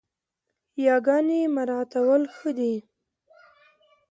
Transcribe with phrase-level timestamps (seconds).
[0.87, 2.75] ياګاني مراعتول ښه دي